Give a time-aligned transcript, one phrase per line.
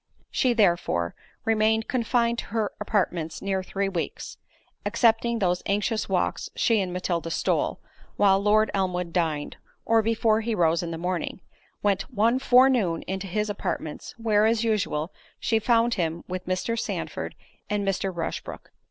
[0.31, 4.37] She therefore, after remaining confined to her apartments near three weeks,
[4.83, 7.79] (excepting those anxious walks she and Matilda stole,
[8.17, 11.39] while Lord Elmwood dined, or before he rose in a morning)
[11.83, 16.75] went one forenoon into his apartments, where, as usual, she found him, with Mr.
[16.79, 17.35] Sandford,
[17.69, 18.11] and Mr.
[18.11, 18.71] Rushbrook.